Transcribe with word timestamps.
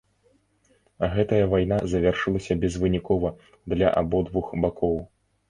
Гэтая 1.15 1.41
вайна 1.51 1.77
завяршылася 1.91 2.57
безвынікова 2.65 3.33
для 3.75 3.93
абодвух 4.03 4.51
бакоў. 4.67 4.99